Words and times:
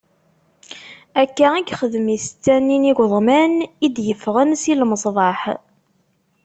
Akka 1.23 1.47
i 1.57 1.61
yexdem 1.61 2.05
i 2.15 2.17
setta-nni 2.25 2.77
n 2.81 2.89
igeḍman 2.91 3.53
i 3.85 3.87
d-iffɣen 3.95 4.51
si 4.61 4.73
lmeṣbaḥ. 4.79 5.41